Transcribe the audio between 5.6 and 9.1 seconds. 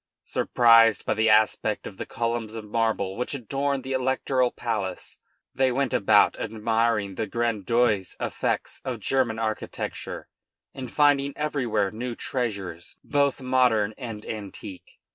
went about admiring the grandiose effects of